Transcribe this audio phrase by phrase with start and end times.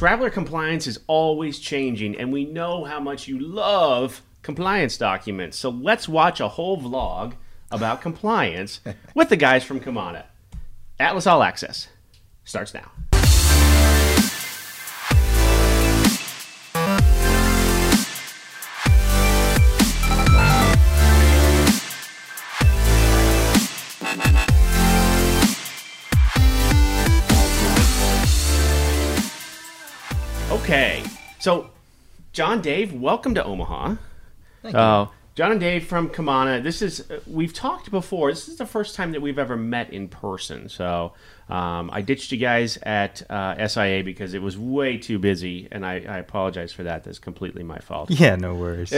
[0.00, 5.58] Traveler compliance is always changing, and we know how much you love compliance documents.
[5.58, 7.34] So let's watch a whole vlog
[7.70, 8.80] about compliance
[9.14, 10.24] with the guys from Kamana.
[10.98, 11.88] Atlas All Access
[12.44, 12.90] starts now.
[30.70, 31.02] Okay,
[31.40, 31.68] so
[32.32, 33.96] John Dave, welcome to Omaha.
[34.62, 34.78] Thank you.
[34.78, 36.62] Uh, John and Dave from Kamana.
[36.62, 38.30] This is uh, we've talked before.
[38.30, 40.68] This is the first time that we've ever met in person.
[40.68, 41.14] So
[41.48, 45.84] um, I ditched you guys at uh, SIA because it was way too busy, and
[45.84, 47.02] I, I apologize for that.
[47.02, 48.08] That's completely my fault.
[48.20, 48.94] Yeah, no worries.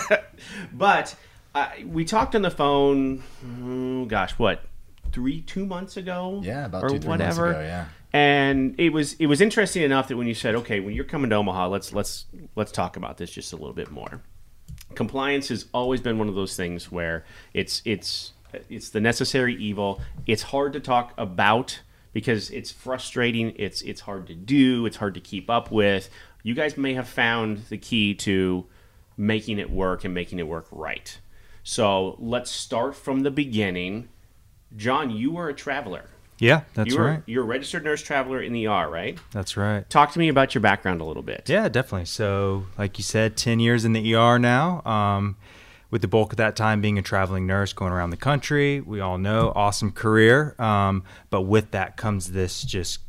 [0.72, 1.14] But
[1.54, 3.22] uh, we talked on the phone.
[3.46, 4.64] mm, gosh, what?
[5.12, 6.40] Three, two months ago?
[6.44, 7.46] Yeah, about or two, three whatever.
[7.46, 7.66] months ago.
[7.66, 7.86] Yeah.
[8.12, 11.30] and it was it was interesting enough that when you said, "Okay, when you're coming
[11.30, 12.26] to Omaha, let's let's
[12.56, 14.22] let's talk about this just a little bit more."
[14.94, 18.32] Compliance has always been one of those things where it's it's
[18.68, 20.00] it's the necessary evil.
[20.26, 21.80] It's hard to talk about
[22.12, 23.52] because it's frustrating.
[23.56, 24.86] It's it's hard to do.
[24.86, 26.08] It's hard to keep up with.
[26.42, 28.66] You guys may have found the key to
[29.16, 31.18] making it work and making it work right.
[31.62, 34.08] So let's start from the beginning.
[34.76, 36.04] John, you were a traveler.
[36.38, 37.22] yeah, that's you were, right.
[37.26, 39.18] You're a registered nurse traveler in the ER, right?
[39.32, 39.88] That's right.
[39.90, 41.48] Talk to me about your background a little bit.
[41.48, 42.06] Yeah, definitely.
[42.06, 45.36] So, like you said, 10 years in the ER now, um,
[45.90, 48.80] with the bulk of that time being a traveling nurse going around the country.
[48.80, 50.54] We all know, awesome career.
[50.58, 53.00] Um, but with that comes this just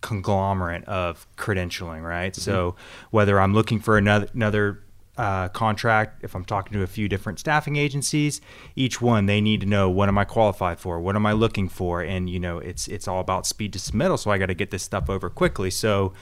[0.00, 2.34] conglomerate of credentialing, right?
[2.34, 2.74] So,
[3.10, 4.80] whether I'm looking for another, another
[5.20, 8.40] uh, contract, if I'm talking to a few different staffing agencies,
[8.74, 11.68] each one they need to know what am I qualified for, what am I looking
[11.68, 14.18] for, and you know it's it's all about speed to submittal.
[14.18, 15.70] So I got to get this stuff over quickly.
[15.70, 16.14] So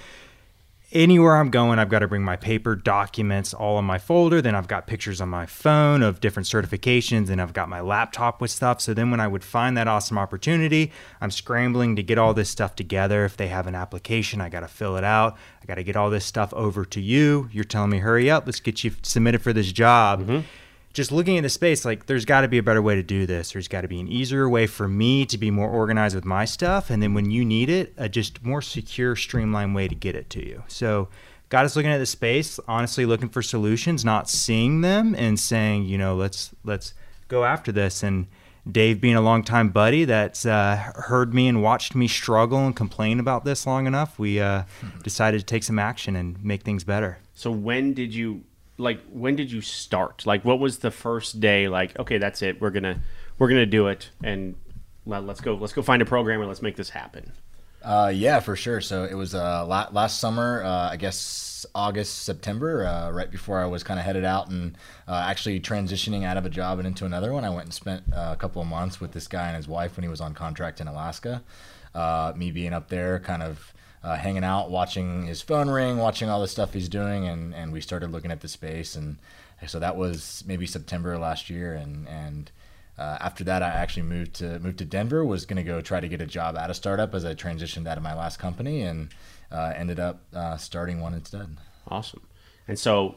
[0.92, 4.40] anywhere I'm going, I've got to bring my paper documents all in my folder.
[4.40, 8.40] Then I've got pictures on my phone of different certifications, and I've got my laptop
[8.40, 8.80] with stuff.
[8.80, 12.48] So then when I would find that awesome opportunity, I'm scrambling to get all this
[12.48, 13.24] stuff together.
[13.24, 15.36] If they have an application, I got to fill it out.
[15.62, 17.48] I got to get all this stuff over to you.
[17.52, 20.40] You're telling me, hurry up, let's get you submitted for this job mm-hmm.
[20.98, 23.24] Just looking at the space, like there's got to be a better way to do
[23.24, 23.52] this.
[23.52, 26.44] There's got to be an easier way for me to be more organized with my
[26.44, 30.16] stuff, and then when you need it, a just more secure, streamlined way to get
[30.16, 30.64] it to you.
[30.66, 31.08] So,
[31.50, 35.84] got us looking at the space, honestly looking for solutions, not seeing them and saying,
[35.84, 36.94] you know, let's let's
[37.28, 38.02] go after this.
[38.02, 38.26] And
[38.68, 43.20] Dave, being a longtime buddy that's uh, heard me and watched me struggle and complain
[43.20, 44.64] about this long enough, we uh,
[45.04, 47.18] decided to take some action and make things better.
[47.34, 48.42] So when did you
[48.78, 50.24] like when did you start?
[50.24, 52.60] Like what was the first day like, okay, that's it.
[52.60, 53.00] We're to
[53.38, 54.56] we're to do it and
[55.04, 57.32] let, let's go let's go find a programmer, let's make this happen.
[57.82, 58.80] Uh, yeah, for sure.
[58.80, 63.60] So it was uh, la- last summer, uh, I guess August, September, uh, right before
[63.60, 66.88] I was kind of headed out and uh, actually transitioning out of a job and
[66.88, 67.44] into another one.
[67.44, 69.96] I went and spent uh, a couple of months with this guy and his wife
[69.96, 71.42] when he was on contract in Alaska.
[71.94, 73.72] Uh, me being up there, kind of
[74.02, 77.72] uh, hanging out, watching his phone ring, watching all the stuff he's doing, and, and
[77.72, 78.94] we started looking at the space.
[78.94, 79.18] And
[79.66, 82.50] so that was maybe September last year, and and
[82.98, 85.24] uh, after that, I actually moved to moved to Denver.
[85.24, 87.86] Was going to go try to get a job at a startup as I transitioned
[87.86, 89.08] out of my last company, and
[89.50, 91.56] uh, ended up uh, starting one instead.
[91.88, 92.22] Awesome.
[92.66, 93.16] And so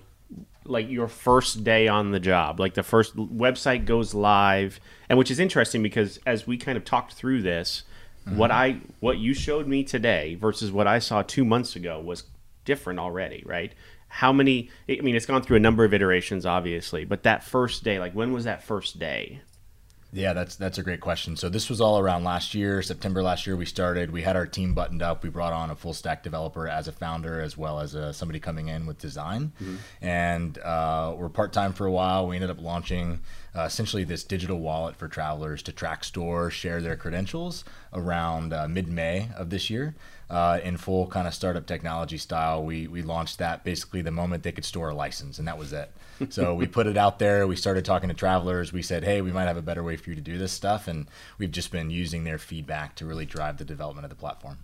[0.66, 5.32] like your first day on the job, like the first website goes live, and which
[5.32, 7.84] is interesting because as we kind of talked through this,
[8.26, 12.24] what I what you showed me today versus what I saw 2 months ago was
[12.66, 13.74] different already, right?
[14.08, 17.84] How many I mean it's gone through a number of iterations obviously, but that first
[17.84, 19.42] day, like when was that first day?
[20.14, 21.38] Yeah, that's that's a great question.
[21.38, 23.56] So this was all around last year, September last year.
[23.56, 24.12] We started.
[24.12, 25.24] We had our team buttoned up.
[25.24, 28.40] We brought on a full stack developer as a founder, as well as uh, somebody
[28.42, 29.54] coming in with design.
[30.02, 32.28] And uh, we're part time for a while.
[32.28, 33.22] We ended up launching
[33.56, 37.64] uh, essentially this digital wallet for travelers to track, store, share their credentials
[37.94, 39.96] around uh, mid May of this year.
[40.30, 44.44] Uh, in full kind of startup technology style, we we launched that basically the moment
[44.44, 45.92] they could store a license, and that was it.
[46.30, 47.48] So we put it out there.
[47.48, 48.72] We started talking to travelers.
[48.72, 50.88] We said, "Hey, we might have a better way for you to do this stuff,"
[50.88, 51.08] and
[51.40, 54.60] we've just been using their feedback to really drive the development of the platform.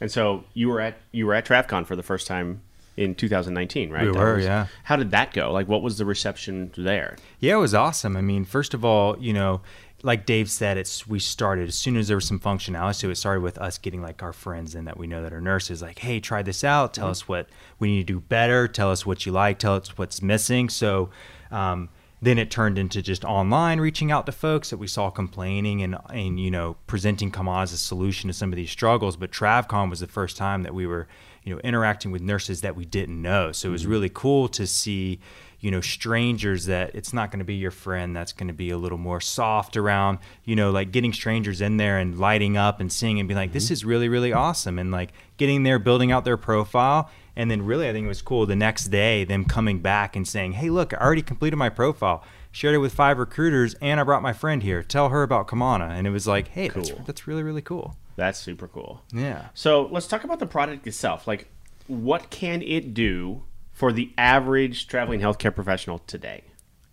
[0.00, 2.62] And so you were at you were at TravCon for the first time
[2.98, 4.06] in 2019, right?
[4.06, 4.66] We That were, was- yeah.
[4.84, 5.52] How did that go?
[5.52, 7.16] Like what was the reception there?
[7.40, 8.16] Yeah, it was awesome.
[8.16, 9.60] I mean, first of all, you know,
[10.02, 12.94] like Dave said, it's we started as soon as there was some functionality.
[12.96, 15.40] So it started with us getting like our friends in that we know that are
[15.40, 16.94] nurses, like, hey, try this out.
[16.94, 17.48] Tell us what
[17.78, 18.68] we need to do better.
[18.68, 19.58] Tell us what you like.
[19.58, 20.68] Tell us what's missing.
[20.68, 21.10] So
[21.50, 21.88] um,
[22.22, 25.96] then it turned into just online reaching out to folks that we saw complaining and
[26.10, 29.16] and you know presenting Kama as a solution to some of these struggles.
[29.16, 31.08] But TravCon was the first time that we were
[31.44, 33.52] you know interacting with nurses that we didn't know.
[33.52, 33.90] So it was mm-hmm.
[33.90, 35.20] really cool to see
[35.60, 38.70] you know strangers that it's not going to be your friend that's going to be
[38.70, 42.80] a little more soft around you know like getting strangers in there and lighting up
[42.80, 43.72] and seeing and being like this mm-hmm.
[43.72, 47.10] is really really awesome and like getting there building out their profile.
[47.36, 50.26] And then really i think it was cool the next day them coming back and
[50.26, 52.24] saying hey look i already completed my profile.
[52.50, 54.82] Shared it with five recruiters and i brought my friend here.
[54.82, 55.90] Tell her about kamana.
[55.90, 59.02] And it was like hey that's, that's really really cool That's super cool.
[59.12, 61.28] yeah So let's talk about the product itself.
[61.28, 61.48] Like,
[61.86, 66.42] what can it do for the average traveling healthcare professional today?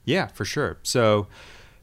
[0.05, 0.77] Yeah, for sure.
[0.83, 1.25] So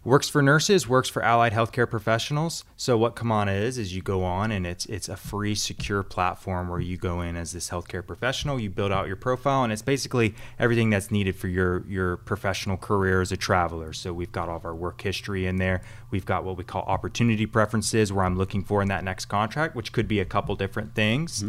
[0.05, 2.65] works for nurses, works for allied healthcare professionals.
[2.77, 6.69] So what Kamana is is you go on and it's it's a free secure platform
[6.69, 9.83] where you go in as this healthcare professional, you build out your profile and it's
[9.83, 13.93] basically everything that's needed for your your professional career as a traveler.
[13.93, 15.83] So we've got all of our work history in there.
[16.11, 19.77] We've got what we call opportunity preferences where I'm looking for in that next contract,
[19.77, 21.45] which could be a couple different things.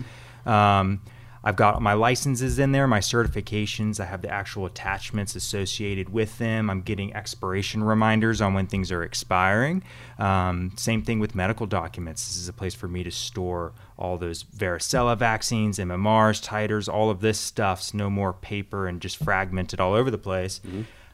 [0.45, 1.01] Um,
[1.43, 3.99] I've got my licenses in there, my certifications.
[3.99, 6.69] I have the actual attachments associated with them.
[6.69, 9.83] I'm getting expiration reminders on when things are expiring.
[10.17, 12.27] Um, same thing with medical documents.
[12.27, 17.09] This is a place for me to store all those varicella vaccines, MMRs, titers, all
[17.09, 20.61] of this stuff's no more paper and just fragmented all over the place.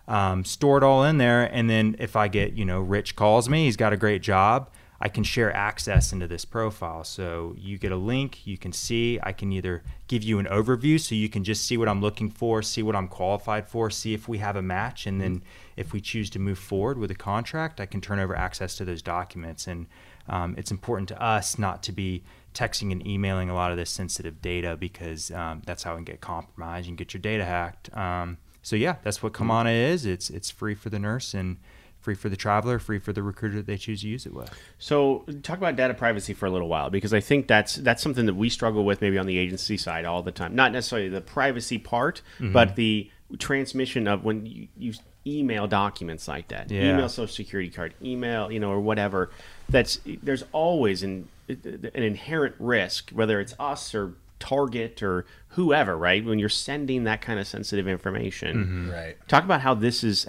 [0.08, 3.48] Um, store it all in there, and then if I get, you know, Rich calls
[3.48, 4.70] me, he's got a great job.
[5.01, 7.04] I can share access into this profile.
[7.04, 9.19] So you get a link, you can see.
[9.24, 12.30] I can either give you an overview so you can just see what I'm looking
[12.30, 15.07] for, see what I'm qualified for, see if we have a match.
[15.07, 15.44] And then
[15.78, 18.86] if we choose to move forward with a contract, I can turn over access to
[18.86, 19.68] those documents.
[19.68, 19.88] And
[20.28, 22.24] um, it's important to us not to be
[22.54, 26.06] texting and emailing a lot of this sensitive data because um, that's how it can
[26.06, 27.95] get compromised and get your data hacked.
[27.95, 30.06] Um, so yeah, that's what Kamana is.
[30.06, 31.57] It's it's free for the nurse and
[32.00, 34.50] free for the traveler, free for the recruiter that they choose to use it with.
[34.78, 38.25] So talk about data privacy for a little while because I think that's that's something
[38.25, 40.56] that we struggle with maybe on the agency side all the time.
[40.56, 42.54] Not necessarily the privacy part, Mm-hmm.
[42.54, 44.94] but the transmission of when you, you
[45.28, 46.94] email documents like that, Yeah.
[46.94, 49.30] email social security card, email you know or whatever.
[49.68, 56.24] That's there's always an an inherent risk, whether it's us or Target or whoever, right?
[56.24, 59.18] When you're sending that kind of sensitive information, Right.
[59.28, 60.28] talk about how this is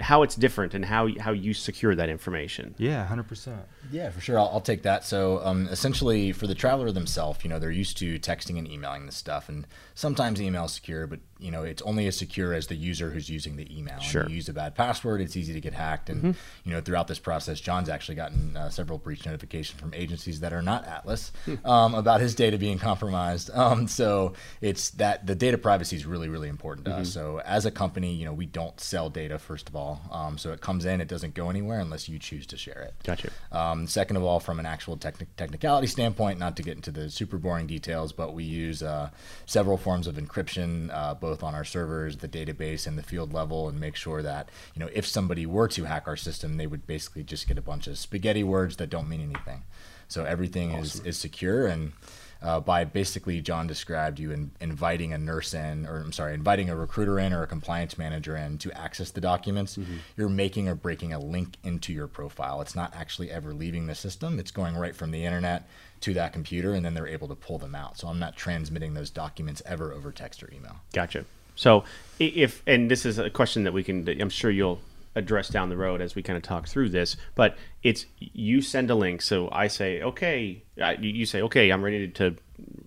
[0.00, 2.74] how it's different and how how you secure that information.
[2.78, 3.62] Yeah, hundred percent.
[3.90, 4.38] Yeah, for sure.
[4.38, 5.04] I'll, I'll take that.
[5.06, 9.06] So, um, essentially, for the traveler themselves, you know, they're used to texting and emailing
[9.06, 12.66] this stuff, and sometimes email is secure, but you know, it's only as secure as
[12.66, 13.94] the user who's using the email.
[13.94, 14.28] And Sure.
[14.28, 17.18] you use a bad password, it's easy to get hacked, and you know, throughout this
[17.20, 21.32] process, John's actually gotten uh, several breach notifications from agencies that are not Atlas
[21.64, 23.50] um, about his data being compromised.
[23.58, 27.12] Um, so, it's that the data privacy is really, really important to us.
[27.12, 30.00] So, as a company, you know, we don't sell data first of all.
[30.10, 32.94] Um, so, it comes in, it doesn't go anywhere unless you choose to share it.
[33.04, 33.30] Gotcha.
[33.52, 37.10] Um, second of all, from an actual techni- technicality standpoint, not to get into the
[37.10, 39.10] super boring details, but we use uh,
[39.46, 43.68] several forms of encryption, uh, both on our servers, the database, and the field level,
[43.68, 46.86] and make sure that you know if somebody were to hack our system, they would
[46.86, 49.62] basically just get a bunch of spaghetti words that don't mean anything.
[50.08, 51.92] So everything is, is secure and.
[52.40, 56.70] Uh, by basically, John described you in, inviting a nurse in, or I'm sorry, inviting
[56.70, 59.76] a recruiter in or a compliance manager in to access the documents.
[60.16, 62.60] You're making or breaking a link into your profile.
[62.60, 64.38] It's not actually ever leaving the system.
[64.38, 65.68] It's going right from the internet
[66.02, 67.98] to that computer, and then they're able to pull them out.
[67.98, 70.76] So I'm not transmitting those documents ever over text or email.
[70.92, 71.24] Gotcha.
[71.56, 71.82] So
[72.20, 74.80] if and this is a question that we can that I'm sure you'll
[75.14, 78.90] address down the road as we kind of talk through this, but it's you send
[78.90, 79.22] a link.
[79.22, 82.36] So I say, okay, uh, you you say, okay, I'm ready to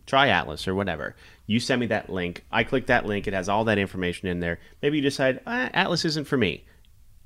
[0.06, 1.16] try Atlas or whatever.
[1.48, 2.44] You send me that link.
[2.52, 3.28] I click that link.
[3.28, 4.60] It has all that information in there.
[4.82, 6.64] Maybe you decide ah, Atlas isn't for me.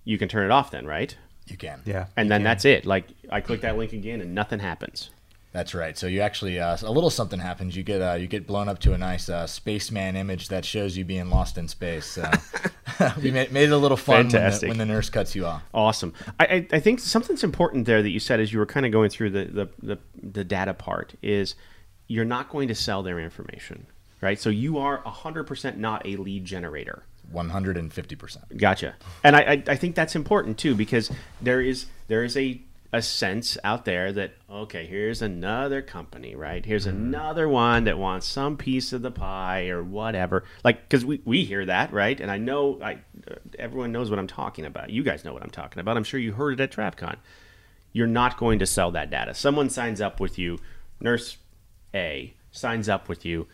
[0.04, 1.16] You can turn it off then, right?
[1.48, 1.82] You can.
[1.86, 2.08] Yeah.
[2.18, 2.86] And then that's it.
[2.86, 5.12] Like I click that link again and nothing happens.
[5.56, 5.98] That's right.
[5.98, 7.78] So you actually uh, a little something happens.
[7.78, 10.98] You get uh, you get blown up to a nice uh, spaceman image that shows
[10.98, 12.06] you being lost in space.
[12.08, 12.30] So
[13.24, 15.64] we made, made it a little fun when the, when the nurse cuts you off.
[15.74, 16.14] Awesome.
[16.42, 19.10] I, I, think something's important there that you said as you were kind of going
[19.10, 21.56] through the, the, the, the data part is
[22.08, 23.88] you're not going to sell their information,
[24.20, 24.38] right?
[24.38, 27.04] So you are 100% not a lead generator.
[27.32, 28.56] One hundred and fifty percent.
[28.56, 28.94] Gotcha.
[29.24, 31.10] And I, I, I think that's important too because
[31.42, 32.62] there is there is a
[32.96, 36.66] a sense out there that okay, here's another company, right?
[36.66, 40.46] Here's another one that wants some piece of the pie or whatever.
[40.64, 42.20] Like because we, we hear that, right?
[42.20, 42.94] And I know I
[43.30, 44.90] uh, everyone knows what I'm talking about.
[44.90, 45.98] You guys know what I'm talking about.
[45.98, 47.18] I'm sure you heard it at TravCon.
[47.92, 49.34] You're not going to sell that data.
[49.34, 50.60] Someone signs up with you,
[51.00, 51.38] nurse
[51.94, 53.48] A signs up with you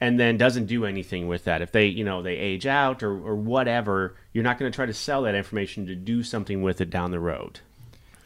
[0.00, 1.62] and then doesn't do anything with that.
[1.62, 4.86] If they, you know, they age out or, or whatever, you're not going to try
[4.86, 7.60] to sell that information to do something with it down the road.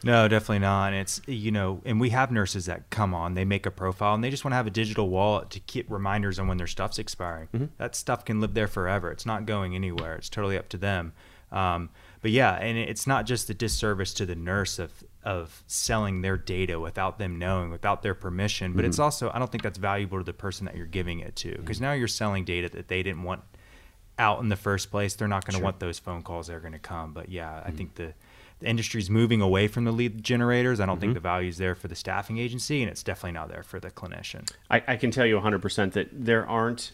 [0.03, 0.87] No, definitely not.
[0.93, 4.13] And it's you know, and we have nurses that come on, they make a profile,
[4.13, 6.67] and they just want to have a digital wallet to keep reminders on when their
[6.67, 7.47] stuff's expiring.
[7.53, 7.65] Mm-hmm.
[7.77, 9.11] That stuff can live there forever.
[9.11, 10.15] It's not going anywhere.
[10.15, 11.13] It's totally up to them.
[11.51, 11.89] Um,
[12.21, 14.91] but yeah, and it's not just a disservice to the nurse of
[15.23, 18.73] of selling their data without them knowing, without their permission.
[18.73, 19.03] But it's Mm-hmm.
[19.03, 21.79] also I don't think that's valuable to the person that you're giving it to because
[21.79, 23.41] now you're selling data that they didn't want
[24.19, 25.15] out in the first place.
[25.15, 25.63] They're not going to Sure.
[25.63, 26.47] want those phone calls.
[26.47, 27.13] They're going to come.
[27.13, 27.67] But yeah, Mm-hmm.
[27.67, 28.13] I think the
[28.63, 30.79] the industry's moving away from the lead generators.
[30.79, 31.01] I don't Mm-hmm.
[31.01, 33.79] think the value is there for the staffing agency, and it's definitely not there for
[33.79, 34.49] the clinician.
[34.71, 36.91] I, I can tell you 100% that there aren't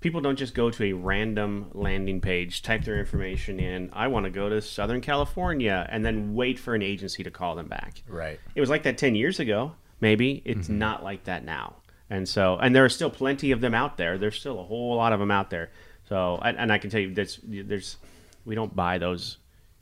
[0.00, 4.24] people don't just go to a random landing page type their information in i want
[4.24, 8.02] to go to southern california and then wait for an agency to call them back
[8.08, 8.40] Right.
[8.56, 11.76] it was like that 10 years ago maybe it's not like that now
[12.10, 14.96] and so and there are still plenty of them out there there's still a whole
[14.96, 15.70] lot of them out there
[16.08, 17.96] so and, and i can tell you that's there's
[18.44, 19.38] we don't buy those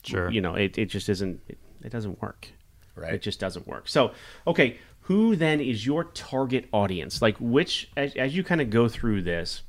[0.06, 0.30] Sure.
[0.30, 2.48] you know it, it just isn't it, it doesn't work.
[2.96, 3.14] Right.
[3.14, 3.88] it just doesn't work.
[3.88, 4.12] So
[4.46, 7.20] okay who then is your target audience?
[7.20, 9.62] Like which as, as you kind of go through this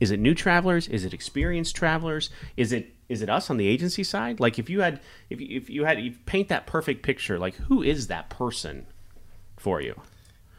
[0.00, 0.86] is it new travelers?
[0.86, 2.30] Is it experienced travelers?
[2.56, 4.38] Is it is it us on the agency side?
[4.38, 7.54] Like if you had if you, if you had you paint that perfect picture like
[7.54, 8.86] who is that person
[9.56, 10.00] for you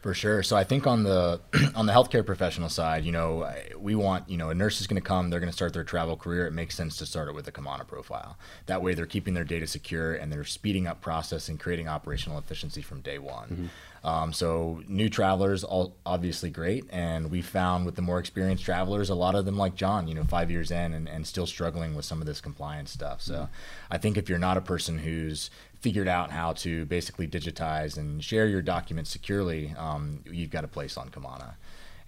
[0.01, 0.43] For sure.
[0.43, 1.41] So I think on the
[1.75, 5.01] on the healthcare professional side, you know, we want you know a nurse is going
[5.01, 6.47] to come, they're going to start their travel career.
[6.47, 8.37] It makes sense to start it with a Kamana profile.
[8.67, 12.37] That way, they're keeping their data secure and they're speeding up process and creating operational
[12.37, 13.69] efficiency from day one.
[14.03, 19.09] Um, so new travelers, all obviously great, and we found with the more experienced travelers,
[19.09, 21.95] a lot of them like John, you know, five years in and, and still struggling
[21.95, 23.21] with some of this compliance stuff.
[23.21, 23.49] So
[23.91, 25.49] I think if you're not a person who's
[25.81, 30.67] figured out how to basically digitize and share your documents securely, um, you've got a
[30.67, 31.55] place on Kamana.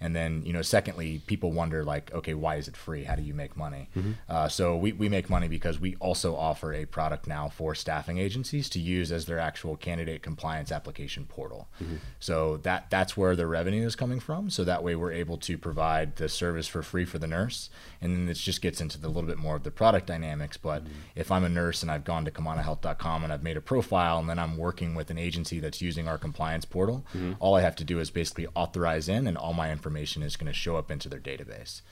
[0.02, 3.04] And then, you know, secondly, people wonder like, okay, why is it free?
[3.04, 3.88] How do you make money?
[3.96, 4.12] Mm-hmm.
[4.28, 8.18] Uh, so we, we make money because we also offer a product now for staffing
[8.18, 11.68] agencies to use as their actual candidate compliance application portal.
[11.80, 11.96] Mm-hmm.
[12.18, 14.50] So that that's where the revenue is coming from.
[14.50, 17.70] So that way we're able to provide the service for free for the nurse.
[18.00, 20.56] And then this just gets into the little bit more of the product dynamics.
[20.56, 20.94] But mm-hmm.
[21.14, 24.28] if I'm a nurse and I've gone to KamanaHealth.com and I've made a profile and
[24.28, 27.06] then I'm working with an agency that's using our compliance portal,
[27.38, 30.46] all I have to do is basically authorize in and all my information is going
[30.46, 31.82] to show up into their database.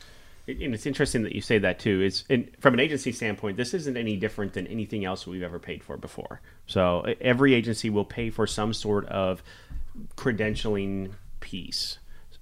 [0.47, 2.01] and it's interesting that you say that too.
[2.01, 5.59] It's and from an agency standpoint, this isn't any different than anything else we've ever
[5.59, 6.41] paid for before.
[6.67, 9.43] So every agency will pay for some sort of
[10.17, 11.99] credentialing piece.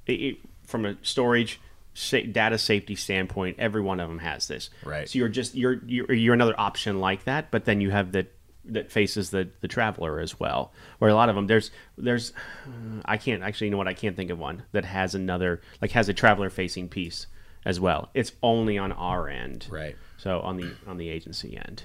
[0.07, 1.61] It, it, from a storage
[1.95, 4.71] sa- data safety standpoint, every one of them has this.
[4.85, 5.09] Right.
[5.09, 8.27] So you're just you're you're, you're another option like that, but then you have the
[8.69, 10.73] that faces the the traveler as well.
[10.99, 12.33] Where a lot of them there's there's
[13.05, 15.91] I can't actually you know what I can't think of one that has another like
[15.93, 17.27] has a traveler facing piece
[17.65, 18.11] as well.
[18.15, 19.67] It's only on our end.
[19.71, 19.97] Right.
[20.17, 21.85] So on the on the agency end.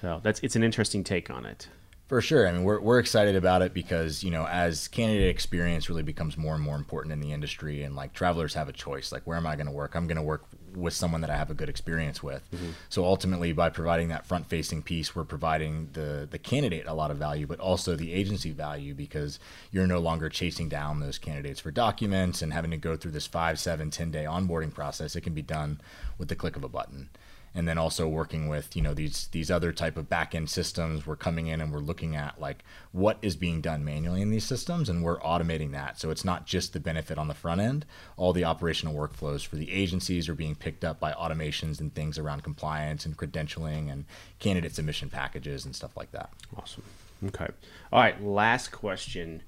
[0.00, 1.68] So that's it's an interesting take on it.
[2.10, 2.48] For sure.
[2.48, 6.36] I mean, we're, we're excited about it because, you know, as candidate experience really becomes
[6.36, 9.36] more and more important in the industry, and like travelers have a choice like, where
[9.36, 9.94] am I going to work?
[9.94, 10.44] I'm going to work
[10.76, 12.42] with someone that I have a good experience with.
[12.52, 12.70] Mm-hmm.
[12.88, 17.10] So ultimately, by providing that front facing piece, we're providing the, the candidate a lot
[17.10, 19.38] of value, but also the agency value because
[19.70, 23.26] you're no longer chasing down those candidates for documents and having to go through this
[23.26, 25.16] five, seven, 10 day onboarding process.
[25.16, 25.80] It can be done
[26.18, 27.08] with the click of a button
[27.54, 31.06] and then also working with you know these these other type of back end systems
[31.06, 34.44] we're coming in and we're looking at like what is being done manually in these
[34.44, 37.84] systems and we're automating that so it's not just the benefit on the front end
[38.16, 42.18] all the operational workflows for the agencies are being picked up by automations and things
[42.18, 44.04] around compliance and credentialing and
[44.38, 46.82] candidate submission packages and stuff like that Awesome.
[47.26, 47.48] Okay.
[47.92, 48.22] All right.
[48.22, 49.42] Last question.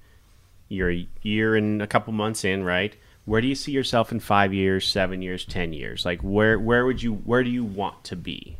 [0.69, 2.95] You're a year and a couple months in, right?
[3.25, 6.05] Where do you see yourself in five years, seven years, ten years?
[6.05, 8.57] Like where where would you where do you want to be?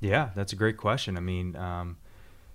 [0.00, 1.16] Yeah, that's a great question.
[1.16, 1.96] I mean, um,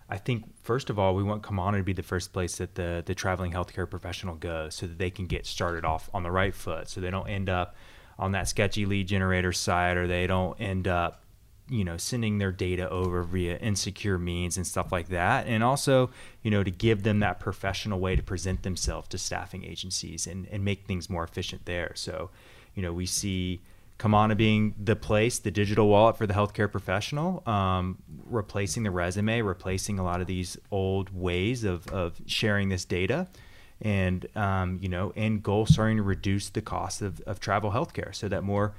[0.09, 3.03] I think first of all, we want Kamana to be the first place that the
[3.05, 6.53] the traveling healthcare professional goes, so that they can get started off on the right
[6.53, 7.75] foot, so they don't end up
[8.19, 11.21] on that sketchy lead generator side, or they don't end up,
[11.69, 15.47] you know, sending their data over via insecure means and stuff like that.
[15.47, 16.09] And also,
[16.41, 20.47] you know, to give them that professional way to present themselves to staffing agencies and
[20.51, 21.91] and make things more efficient there.
[21.95, 22.29] So,
[22.75, 23.61] you know, we see.
[23.99, 27.97] Kamana being the place, the digital wallet for the healthcare professional, um,
[28.29, 33.27] replacing the resume, replacing a lot of these old ways of, of sharing this data,
[33.81, 38.13] and um, you know, end goal starting to reduce the cost of, of travel healthcare
[38.13, 38.75] so that more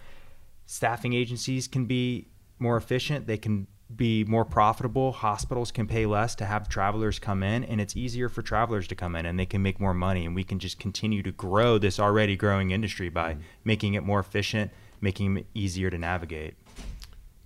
[0.67, 2.27] staffing agencies can be
[2.61, 7.43] more efficient, they can be more profitable, hospitals can pay less to have travelers come
[7.43, 10.27] in, and it's easier for travelers to come in and they can make more money,
[10.27, 14.21] and we can just continue to grow this already growing industry by making it more
[14.21, 16.55] efficient, making it easier to navigate.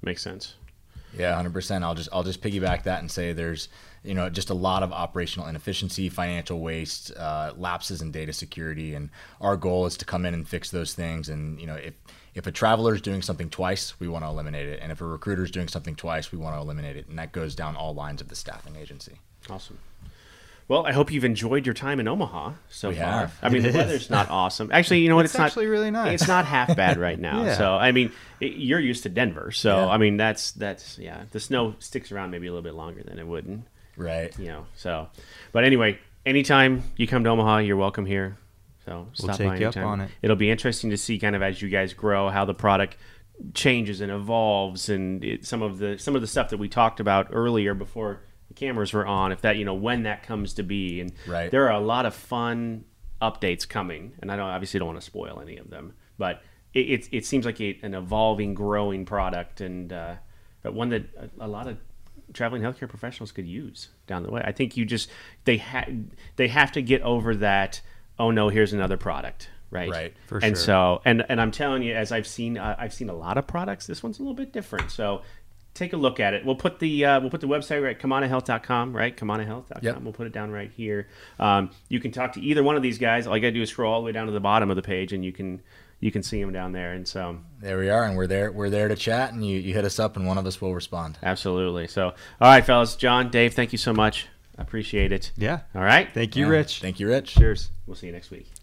[0.03, 0.57] Makes sense.
[1.17, 1.85] Yeah, hundred percent.
[1.85, 3.69] I'll just I'll just piggyback that and say there's
[4.03, 8.95] you know just a lot of operational inefficiency, financial waste, uh, lapses in data security,
[8.95, 11.29] and our goal is to come in and fix those things.
[11.29, 11.93] And you know if
[12.35, 15.05] if a traveler is doing something twice, we want to eliminate it, and if a
[15.07, 17.95] recruiter is doing something twice, we want to eliminate it, and that goes down all
[17.95, 19.19] lines of the staffing agency.
[19.51, 19.79] Awesome.
[20.69, 23.05] Well, I hope you've enjoyed your time in Omaha so We far.
[23.05, 23.35] have.
[23.43, 23.75] I mean, It the is.
[23.75, 24.71] weather's not awesome.
[24.73, 25.25] Actually, you know what?
[25.27, 26.21] It's It's, not actually really nice.
[26.23, 27.45] It's not half bad right now.
[27.45, 27.59] Yeah.
[27.59, 29.89] So, I mean, it, you're used to Denver, so Yeah.
[29.89, 31.25] I mean, that's that's yeah.
[31.33, 33.65] The snow sticks around maybe a little bit longer than it would,
[33.97, 34.39] Right.
[34.39, 34.65] you know.
[34.77, 35.09] So,
[35.51, 38.39] but anyway, anytime you come to Omaha, you're welcome here.
[38.85, 39.87] So stop take you up anytime.
[39.87, 40.11] on it.
[40.23, 42.97] It'll be interesting to see kind of as you guys grow how the product
[43.55, 47.01] changes and evolves, and it, some of the some of the stuff that we talked
[47.01, 49.33] about earlier before the cameras were on.
[49.33, 51.51] If that you know when that comes to be, and Right.
[51.51, 52.85] there are a lot of fun
[53.21, 56.43] updates coming, and I don't obviously don't want to spoil any of them, but
[56.75, 60.15] it it, it seems like a, an evolving, growing product, and uh,
[60.63, 61.79] but one that a, a lot of
[62.33, 64.43] traveling healthcare professionals could use down the way.
[64.45, 65.09] I think you just
[65.45, 65.89] they ha-
[66.37, 67.81] they have to get over that.
[68.23, 69.91] Oh no, here's another product, right?
[69.91, 70.15] Right.
[70.29, 70.65] For and sure.
[70.65, 73.49] so and and I'm telling you, as I've seen, uh, I've seen a lot of
[73.49, 73.89] products.
[73.89, 74.93] This one's a little bit different.
[74.93, 75.23] So
[75.75, 76.45] take a look at it.
[76.45, 79.17] We'll put the uh, we'll put the website right kamanahealth.com, right?
[79.17, 79.81] kamanahealth.com.
[79.83, 80.03] Yep.
[80.03, 81.09] We'll put it down right here.
[81.41, 83.27] Um, you can talk to either one of these guys.
[83.27, 84.77] All you got to do is scroll all the way down to the bottom of
[84.77, 85.61] the page, and you can
[85.99, 86.93] you can see them down there.
[86.93, 88.53] And so There we are, and we're there.
[88.53, 90.75] We're there to chat, and you, you hit us up, and one of us will
[90.75, 91.19] respond.
[91.23, 91.89] absolutely.
[91.89, 94.29] So all right, fellas, John, Dave, thank you so much.
[94.63, 95.33] I appreciate it.
[95.37, 95.59] Yeah.
[95.75, 96.09] All right.
[96.15, 96.53] Thank you, Yeah.
[96.53, 96.79] Rich.
[96.81, 97.35] Thank you, Rich.
[97.35, 97.71] Cheers.
[97.85, 98.62] We'll see you next week.